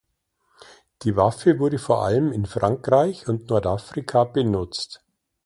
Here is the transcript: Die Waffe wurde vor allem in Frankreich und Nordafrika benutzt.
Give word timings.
Die 1.03 1.15
Waffe 1.15 1.59
wurde 1.59 1.77
vor 1.77 2.03
allem 2.03 2.31
in 2.31 2.47
Frankreich 2.47 3.27
und 3.27 3.51
Nordafrika 3.51 4.23
benutzt. 4.23 5.05